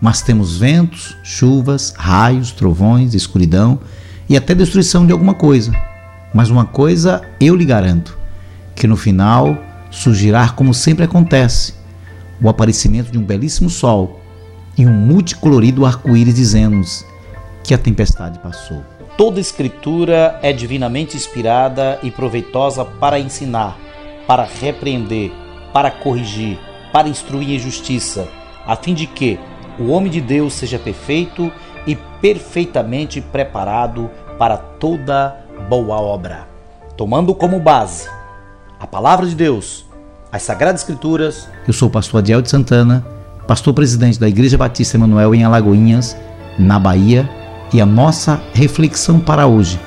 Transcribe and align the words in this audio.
mas 0.00 0.22
temos 0.22 0.56
ventos, 0.56 1.16
chuvas, 1.22 1.92
raios, 1.96 2.52
trovões, 2.52 3.14
escuridão 3.14 3.80
e 4.28 4.36
até 4.36 4.54
destruição 4.54 5.04
de 5.04 5.12
alguma 5.12 5.34
coisa. 5.34 5.72
Mas 6.32 6.48
uma 6.48 6.64
coisa 6.64 7.22
eu 7.40 7.54
lhe 7.54 7.64
garanto: 7.64 8.16
que 8.74 8.86
no 8.86 8.96
final 8.96 9.58
surgirá 9.90 10.48
como 10.48 10.72
sempre 10.72 11.04
acontece, 11.04 11.74
o 12.40 12.48
aparecimento 12.48 13.10
de 13.10 13.18
um 13.18 13.24
belíssimo 13.24 13.68
sol 13.68 14.20
e 14.78 14.86
um 14.86 14.92
multicolorido 14.92 15.84
arco-íris 15.84 16.34
dizendo-nos 16.34 17.04
que 17.62 17.74
a 17.74 17.78
tempestade 17.78 18.38
passou. 18.38 18.82
Toda 19.16 19.40
escritura 19.40 20.38
é 20.42 20.52
divinamente 20.52 21.16
inspirada 21.16 21.98
e 22.02 22.10
proveitosa 22.10 22.84
para 22.84 23.18
ensinar, 23.18 23.76
para 24.26 24.44
repreender, 24.44 25.30
para 25.74 25.90
corrigir, 25.90 26.58
para 26.92 27.08
instruir 27.08 27.50
em 27.50 27.58
justiça, 27.58 28.26
a 28.66 28.74
fim 28.76 28.94
de 28.94 29.06
que 29.06 29.38
o 29.80 29.88
homem 29.88 30.12
de 30.12 30.20
Deus 30.20 30.52
seja 30.52 30.78
perfeito 30.78 31.50
e 31.86 31.96
perfeitamente 32.20 33.20
preparado 33.20 34.10
para 34.38 34.56
toda 34.56 35.36
boa 35.68 35.96
obra. 35.96 36.46
Tomando 36.96 37.34
como 37.34 37.58
base 37.58 38.08
a 38.78 38.86
palavra 38.86 39.26
de 39.26 39.34
Deus, 39.34 39.86
as 40.30 40.42
Sagradas 40.42 40.82
Escrituras. 40.82 41.48
Eu 41.66 41.72
sou 41.72 41.88
o 41.88 41.90
pastor 41.90 42.18
Adiel 42.18 42.42
de 42.42 42.50
Santana, 42.50 43.04
pastor 43.46 43.72
presidente 43.72 44.20
da 44.20 44.28
Igreja 44.28 44.58
Batista 44.58 44.96
Emanuel 44.96 45.34
em 45.34 45.44
Alagoinhas, 45.44 46.16
na 46.58 46.78
Bahia, 46.78 47.28
e 47.72 47.80
a 47.80 47.86
nossa 47.86 48.40
reflexão 48.52 49.18
para 49.18 49.46
hoje 49.46 49.80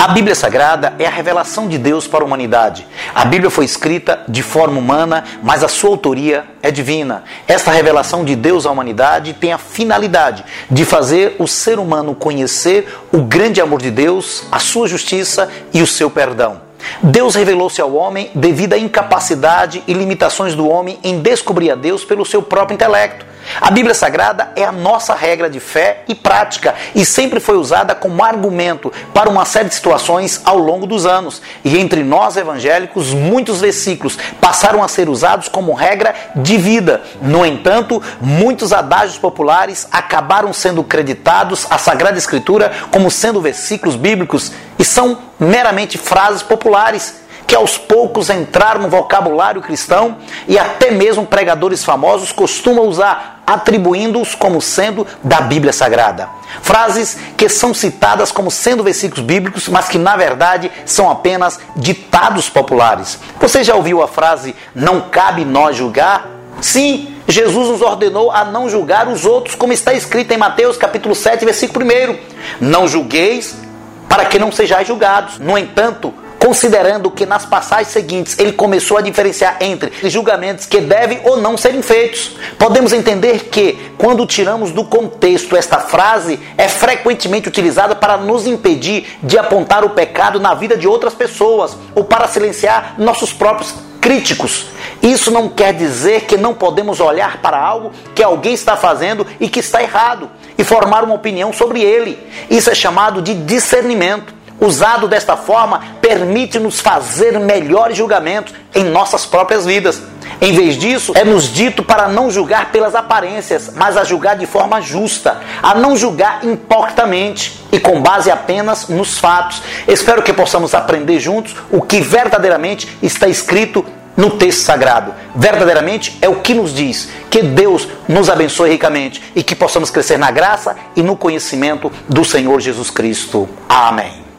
a 0.00 0.08
Bíblia 0.08 0.34
Sagrada 0.34 0.94
é 0.98 1.04
a 1.04 1.10
revelação 1.10 1.68
de 1.68 1.76
Deus 1.76 2.06
para 2.06 2.24
a 2.24 2.26
humanidade. 2.26 2.86
A 3.14 3.22
Bíblia 3.26 3.50
foi 3.50 3.66
escrita 3.66 4.24
de 4.26 4.42
forma 4.42 4.78
humana, 4.78 5.24
mas 5.42 5.62
a 5.62 5.68
sua 5.68 5.90
autoria 5.90 6.46
é 6.62 6.70
divina. 6.70 7.22
Esta 7.46 7.70
revelação 7.70 8.24
de 8.24 8.34
Deus 8.34 8.64
à 8.64 8.70
humanidade 8.70 9.34
tem 9.34 9.52
a 9.52 9.58
finalidade 9.58 10.42
de 10.70 10.86
fazer 10.86 11.36
o 11.38 11.46
ser 11.46 11.78
humano 11.78 12.14
conhecer 12.14 12.88
o 13.12 13.18
grande 13.18 13.60
amor 13.60 13.82
de 13.82 13.90
Deus, 13.90 14.44
a 14.50 14.58
sua 14.58 14.88
justiça 14.88 15.50
e 15.70 15.82
o 15.82 15.86
seu 15.86 16.08
perdão. 16.08 16.69
Deus 17.02 17.34
revelou-se 17.34 17.80
ao 17.80 17.94
homem 17.94 18.30
devido 18.34 18.74
à 18.74 18.78
incapacidade 18.78 19.82
e 19.86 19.92
limitações 19.92 20.54
do 20.54 20.68
homem 20.68 20.98
em 21.02 21.20
descobrir 21.20 21.70
a 21.70 21.74
Deus 21.74 22.04
pelo 22.04 22.26
seu 22.26 22.42
próprio 22.42 22.74
intelecto. 22.74 23.30
A 23.60 23.70
Bíblia 23.70 23.94
Sagrada 23.94 24.52
é 24.54 24.64
a 24.64 24.72
nossa 24.72 25.14
regra 25.14 25.48
de 25.48 25.58
fé 25.58 26.02
e 26.06 26.14
prática 26.14 26.74
e 26.94 27.04
sempre 27.04 27.40
foi 27.40 27.56
usada 27.56 27.94
como 27.94 28.22
argumento 28.22 28.92
para 29.14 29.30
uma 29.30 29.44
série 29.44 29.68
de 29.68 29.74
situações 29.74 30.40
ao 30.44 30.58
longo 30.58 30.86
dos 30.86 31.06
anos. 31.06 31.40
E 31.64 31.78
entre 31.78 32.02
nós 32.04 32.36
evangélicos, 32.36 33.12
muitos 33.12 33.60
versículos 33.60 34.18
passaram 34.40 34.82
a 34.82 34.88
ser 34.88 35.08
usados 35.08 35.48
como 35.48 35.74
regra 35.74 36.14
de 36.36 36.56
vida. 36.58 37.02
No 37.20 37.44
entanto, 37.44 38.02
muitos 38.20 38.72
adágios 38.72 39.18
populares 39.18 39.88
acabaram 39.90 40.52
sendo 40.52 40.84
creditados 40.84 41.66
à 41.70 41.78
Sagrada 41.78 42.18
Escritura 42.18 42.70
como 42.90 43.10
sendo 43.10 43.40
versículos 43.40 43.96
bíblicos 43.96 44.52
e 44.80 44.84
são 44.84 45.18
meramente 45.38 45.98
frases 45.98 46.42
populares 46.42 47.16
que 47.46 47.54
aos 47.54 47.76
poucos 47.76 48.30
entraram 48.30 48.80
no 48.80 48.88
vocabulário 48.88 49.60
cristão 49.60 50.16
e 50.48 50.58
até 50.58 50.90
mesmo 50.90 51.26
pregadores 51.26 51.84
famosos 51.84 52.32
costumam 52.32 52.86
usar, 52.86 53.42
atribuindo-os 53.46 54.34
como 54.34 54.58
sendo 54.62 55.06
da 55.22 55.42
Bíblia 55.42 55.72
Sagrada. 55.72 56.30
Frases 56.62 57.18
que 57.36 57.46
são 57.46 57.74
citadas 57.74 58.32
como 58.32 58.50
sendo 58.50 58.82
versículos 58.82 59.22
bíblicos, 59.22 59.68
mas 59.68 59.86
que 59.86 59.98
na 59.98 60.16
verdade 60.16 60.72
são 60.86 61.10
apenas 61.10 61.60
ditados 61.76 62.48
populares. 62.48 63.18
Você 63.38 63.62
já 63.62 63.74
ouviu 63.74 64.02
a 64.02 64.08
frase 64.08 64.56
não 64.74 65.02
cabe 65.10 65.44
nós 65.44 65.76
julgar? 65.76 66.26
Sim, 66.62 67.16
Jesus 67.28 67.68
nos 67.68 67.82
ordenou 67.82 68.30
a 68.30 68.46
não 68.46 68.70
julgar 68.70 69.08
os 69.08 69.26
outros, 69.26 69.54
como 69.54 69.74
está 69.74 69.92
escrito 69.92 70.32
em 70.32 70.38
Mateus 70.38 70.78
capítulo 70.78 71.14
7, 71.14 71.44
versículo 71.44 71.84
1. 71.84 72.18
Não 72.60 72.88
julgueis 72.88 73.68
para 74.10 74.24
que 74.24 74.40
não 74.40 74.50
sejais 74.50 74.88
julgados. 74.88 75.38
No 75.38 75.56
entanto, 75.56 76.12
considerando 76.40 77.12
que 77.12 77.24
nas 77.24 77.46
passagens 77.46 77.88
seguintes 77.88 78.36
ele 78.40 78.50
começou 78.52 78.96
a 78.96 79.00
diferenciar 79.00 79.58
entre 79.60 79.92
julgamentos 80.10 80.66
que 80.66 80.80
devem 80.80 81.20
ou 81.22 81.36
não 81.36 81.56
serem 81.56 81.80
feitos. 81.80 82.36
Podemos 82.58 82.92
entender 82.92 83.44
que, 83.44 83.92
quando 83.96 84.26
tiramos 84.26 84.72
do 84.72 84.84
contexto 84.84 85.56
esta 85.56 85.78
frase, 85.78 86.40
é 86.58 86.66
frequentemente 86.66 87.48
utilizada 87.48 87.94
para 87.94 88.16
nos 88.16 88.48
impedir 88.48 89.06
de 89.22 89.38
apontar 89.38 89.84
o 89.84 89.90
pecado 89.90 90.40
na 90.40 90.54
vida 90.54 90.76
de 90.76 90.88
outras 90.88 91.14
pessoas 91.14 91.76
ou 91.94 92.02
para 92.02 92.26
silenciar 92.26 92.96
nossos 92.98 93.32
próprios 93.32 93.72
críticos. 94.00 94.66
Isso 95.02 95.30
não 95.30 95.48
quer 95.48 95.72
dizer 95.72 96.22
que 96.22 96.36
não 96.36 96.54
podemos 96.54 97.00
olhar 97.00 97.38
para 97.38 97.58
algo 97.58 97.92
que 98.14 98.22
alguém 98.22 98.54
está 98.54 98.76
fazendo 98.76 99.26
e 99.38 99.48
que 99.48 99.60
está 99.60 99.82
errado 99.82 100.30
e 100.58 100.64
formar 100.64 101.04
uma 101.04 101.14
opinião 101.14 101.52
sobre 101.52 101.80
ele. 101.80 102.18
Isso 102.50 102.70
é 102.70 102.74
chamado 102.74 103.22
de 103.22 103.34
discernimento 103.34 104.40
usado 104.60 105.08
desta 105.08 105.36
forma, 105.36 105.80
permite-nos 106.02 106.80
fazer 106.80 107.38
melhores 107.40 107.96
julgamentos 107.96 108.52
em 108.74 108.84
nossas 108.84 109.24
próprias 109.24 109.64
vidas. 109.64 110.02
Em 110.40 110.52
vez 110.52 110.76
disso, 110.76 111.12
é 111.14 111.24
nos 111.24 111.52
dito 111.52 111.82
para 111.82 112.08
não 112.08 112.30
julgar 112.30 112.70
pelas 112.70 112.94
aparências, 112.94 113.72
mas 113.74 113.96
a 113.96 114.04
julgar 114.04 114.36
de 114.36 114.46
forma 114.46 114.80
justa, 114.80 115.40
a 115.62 115.74
não 115.74 115.96
julgar 115.96 116.40
hipocritamente 116.44 117.60
e 117.72 117.78
com 117.78 118.00
base 118.00 118.30
apenas 118.30 118.88
nos 118.88 119.18
fatos. 119.18 119.62
Espero 119.86 120.22
que 120.22 120.32
possamos 120.32 120.74
aprender 120.74 121.18
juntos 121.18 121.56
o 121.70 121.82
que 121.82 122.00
verdadeiramente 122.00 122.98
está 123.02 123.28
escrito 123.28 123.84
no 124.20 124.32
texto 124.32 124.60
sagrado. 124.60 125.14
Verdadeiramente 125.34 126.18
é 126.20 126.28
o 126.28 126.36
que 126.36 126.52
nos 126.52 126.74
diz. 126.74 127.08
Que 127.30 127.42
Deus 127.42 127.88
nos 128.06 128.28
abençoe 128.28 128.70
ricamente 128.70 129.22
e 129.34 129.42
que 129.42 129.56
possamos 129.56 129.90
crescer 129.90 130.18
na 130.18 130.30
graça 130.30 130.76
e 130.94 131.02
no 131.02 131.16
conhecimento 131.16 131.90
do 132.06 132.22
Senhor 132.24 132.60
Jesus 132.60 132.90
Cristo. 132.90 133.48
Amém. 133.68 134.30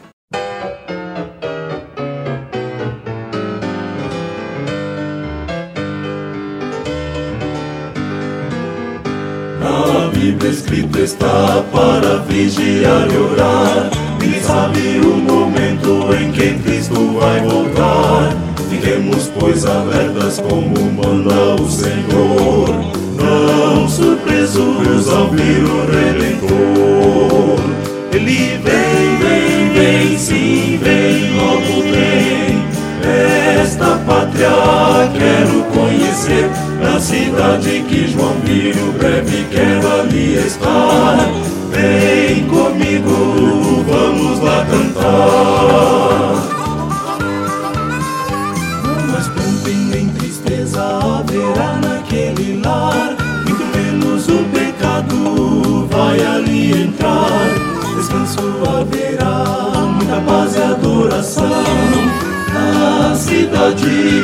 Bíblia 10.22 10.52
escrito 10.52 11.00
está 11.00 11.64
para 11.72 12.18
vigiar 12.18 13.10
e 13.10 13.16
orar. 13.16 13.90
E 14.24 14.40
sabe 14.40 15.00
o 15.00 15.16
momento 15.16 16.14
em 16.14 16.30
que 16.30 16.54
Cristo 16.62 17.18
vai 17.18 17.40
voltar. 17.40 18.41
Fiquemos, 18.82 19.30
pois, 19.38 19.64
alertas 19.64 20.40
como 20.40 20.74
manda 20.90 21.54
o 21.54 21.70
Senhor. 21.70 22.68
Não 23.16 23.88
surpresos 23.88 25.08
ao 25.08 25.30
vir 25.30 25.62
o 25.62 25.86
Redentor. 25.86 27.60
Ele 28.12 28.58
vem, 28.58 29.16
vem, 29.20 29.68
vem, 29.72 30.18
sim, 30.18 30.80
vem, 30.82 31.32
logo 31.36 31.82
vem. 31.92 32.60
Esta 33.62 33.98
pátria 34.04 34.50
quero 35.16 35.62
conhecer 35.72 36.50
na 36.82 36.98
cidade 36.98 37.84
que 37.88 38.08
João 38.08 38.34
viu, 38.44 38.92
breve 38.98 39.46
quero 39.52 40.00
ali 40.00 40.44
estar. 40.44 41.51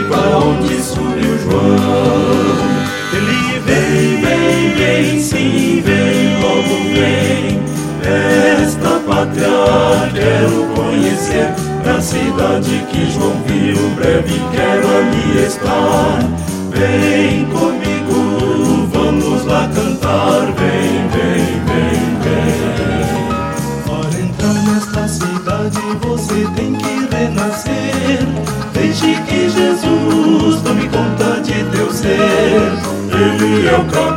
Para 0.08 0.38
onde 0.38 0.82
subiu 0.82 1.38
João. 1.38 2.78
Ele 3.12 3.60
vem, 3.60 4.20
vem, 4.20 4.75
vem, 4.76 5.20
sim, 5.20 5.82
vem, 5.84 6.40
logo 6.40 6.76
vem. 6.94 7.60
Esta 8.62 9.00
pátria 9.00 10.10
quero 10.14 10.66
conhecer, 10.75 11.55
na 11.84 12.00
cidade 12.00 12.87
que 12.90 13.10
João 13.10 13.34
viu, 13.46 13.90
breve 13.96 14.40
quero 14.52 14.87
ali 14.96 15.46
estar. 15.46 16.20
Vem 16.70 17.44
comigo, 17.46 18.88
vamos 18.93 19.44
lá 19.44 19.69
cantar, 19.75 20.52
vem, 20.52 21.08
vem, 21.08 21.44
vem, 21.66 22.19
vem. 22.22 22.49
Para 23.84 24.20
entrar 24.20 24.55
nesta 24.64 25.08
cidade 25.08 25.81
você 26.02 26.46
tem 26.55 26.75
que 26.75 26.97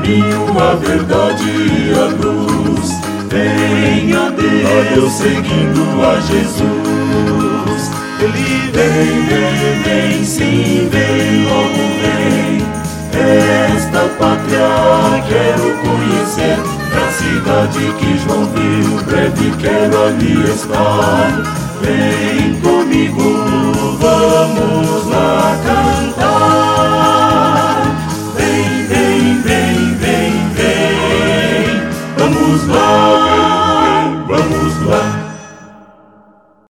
caminho, 0.01 0.59
a 0.59 0.75
verdade 0.75 1.43
e 1.45 1.93
a 1.93 2.05
luz. 2.25 2.89
Venha 3.29 4.27
a 4.27 4.29
Deus 4.29 5.13
seguindo 5.13 5.81
a 6.03 6.19
Jesus. 6.19 7.91
Ele 8.19 8.71
vem, 8.73 9.25
vem, 9.25 9.81
vem, 9.83 10.25
sim, 10.25 10.89
vem, 10.91 11.45
logo 11.45 11.83
vem. 12.01 12.65
Esta 13.13 14.01
pátria 14.17 15.23
quero 15.27 15.77
conhecer, 15.81 16.57
na 16.93 17.05
cidade 17.11 17.93
que 17.97 18.17
João 18.19 18.45
viu, 18.47 19.03
breve 19.05 19.51
quero 19.59 20.03
ali 20.05 20.33
estar. 20.51 21.31
Vem 21.81 22.55
comigo, 22.61 23.40